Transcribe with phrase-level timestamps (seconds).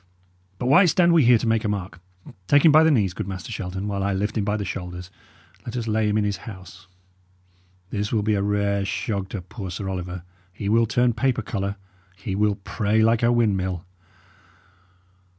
[0.57, 1.99] But why stand we here to make a mark?
[2.47, 5.11] Take him by the knees, good Master Shelton, while I lift him by the shoulders,
[5.57, 6.87] and let us lay him in his house.
[7.91, 11.75] This will be a rare shog to poor Sir Oliver; he will turn paper colour;
[12.15, 13.85] he will pray like a windmill."